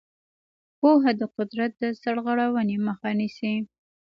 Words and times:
پوهه 0.79 1.11
د 1.19 1.21
قدرت 1.35 1.71
د 1.81 1.83
سرغړونې 2.01 2.77
مخه 2.87 3.09
نیسي. 3.19 3.53